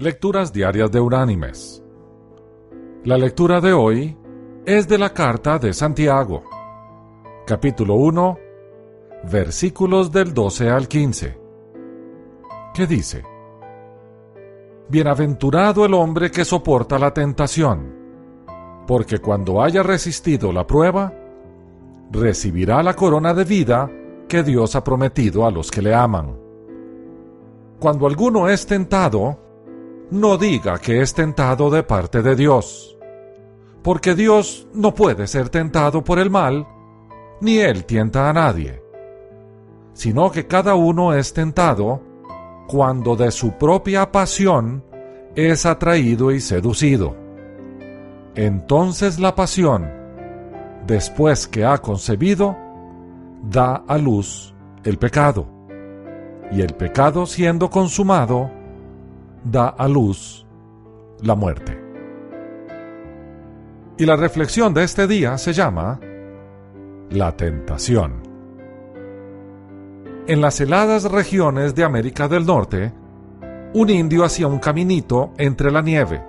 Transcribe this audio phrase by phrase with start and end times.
[0.00, 1.82] Lecturas Diarias de Unánimes.
[3.02, 4.16] La lectura de hoy
[4.64, 6.44] es de la carta de Santiago,
[7.44, 8.38] capítulo 1,
[9.28, 11.40] versículos del 12 al 15,
[12.74, 13.24] que dice,
[14.88, 17.92] Bienaventurado el hombre que soporta la tentación,
[18.86, 21.12] porque cuando haya resistido la prueba,
[22.12, 23.90] recibirá la corona de vida
[24.28, 26.38] que Dios ha prometido a los que le aman.
[27.80, 29.47] Cuando alguno es tentado,
[30.10, 32.96] no diga que es tentado de parte de Dios,
[33.82, 36.66] porque Dios no puede ser tentado por el mal,
[37.40, 38.82] ni Él tienta a nadie,
[39.92, 42.02] sino que cada uno es tentado
[42.66, 44.84] cuando de su propia pasión
[45.34, 47.14] es atraído y seducido.
[48.34, 49.90] Entonces la pasión,
[50.86, 52.56] después que ha concebido,
[53.42, 54.54] da a luz
[54.84, 55.48] el pecado,
[56.50, 58.50] y el pecado siendo consumado,
[59.50, 60.46] da a luz
[61.22, 61.78] la muerte.
[63.96, 65.98] Y la reflexión de este día se llama
[67.10, 68.22] La tentación.
[70.26, 72.92] En las heladas regiones de América del Norte,
[73.74, 76.22] un indio hacía un caminito entre la nieve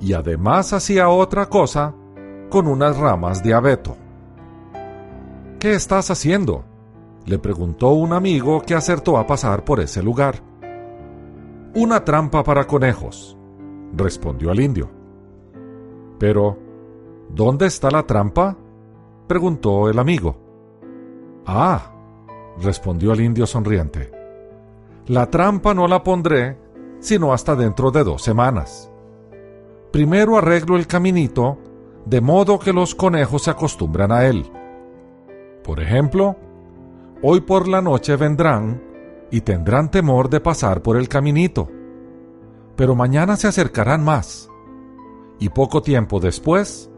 [0.00, 1.94] y además hacía otra cosa
[2.50, 3.96] con unas ramas de abeto.
[5.58, 6.64] ¿Qué estás haciendo?
[7.26, 10.42] le preguntó un amigo que acertó a pasar por ese lugar.
[11.76, 13.36] Una trampa para conejos,
[13.96, 14.88] respondió el indio.
[16.18, 16.56] Pero,
[17.30, 18.56] ¿dónde está la trampa?
[19.26, 20.36] preguntó el amigo.
[21.46, 21.90] Ah,
[22.62, 24.12] respondió el indio sonriente.
[25.08, 26.58] La trampa no la pondré
[27.00, 28.90] sino hasta dentro de dos semanas.
[29.90, 31.58] Primero arreglo el caminito
[32.06, 34.50] de modo que los conejos se acostumbran a él.
[35.62, 36.36] Por ejemplo,
[37.22, 38.80] hoy por la noche vendrán
[39.34, 41.68] y tendrán temor de pasar por el caminito.
[42.76, 44.48] Pero mañana se acercarán más,
[45.40, 46.88] y poco tiempo después,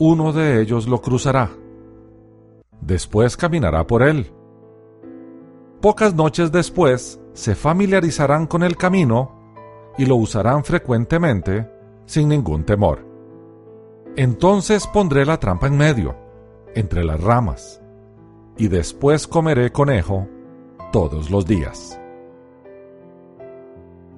[0.00, 1.50] uno de ellos lo cruzará.
[2.80, 4.32] Después caminará por él.
[5.80, 11.70] Pocas noches después se familiarizarán con el camino y lo usarán frecuentemente
[12.06, 13.06] sin ningún temor.
[14.16, 16.16] Entonces pondré la trampa en medio,
[16.74, 17.80] entre las ramas,
[18.56, 20.26] y después comeré conejo
[20.90, 22.00] todos los días.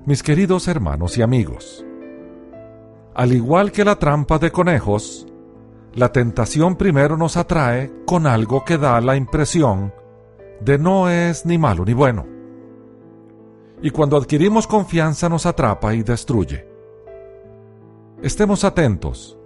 [0.06, 1.84] Mis queridos hermanos y amigos,
[3.14, 5.26] al igual que la trampa de conejos,
[5.94, 9.92] la tentación primero nos atrae con algo que da la impresión
[10.60, 12.26] de no es ni malo ni bueno.
[13.82, 16.66] Y cuando adquirimos confianza nos atrapa y destruye.
[18.22, 19.38] Estemos atentos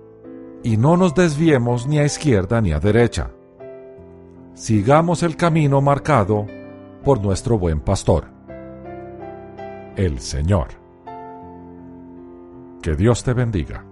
[0.62, 3.30] y no nos desviemos ni a izquierda ni a derecha.
[4.54, 6.46] Sigamos el camino marcado
[7.04, 8.24] por nuestro buen pastor,
[9.94, 10.68] el Señor.
[12.82, 13.84] Que Dios te bendiga.